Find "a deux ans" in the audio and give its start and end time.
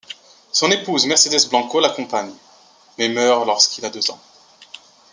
3.85-4.19